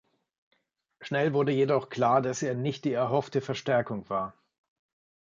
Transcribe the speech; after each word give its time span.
Schnell 0.99 1.31
wurde 1.33 1.51
jedoch 1.51 1.89
klar, 1.89 2.23
dass 2.23 2.41
er 2.41 2.55
nicht 2.55 2.85
die 2.85 2.91
erhoffte 2.93 3.39
Verstärkung 3.39 4.09
war. 4.09 4.33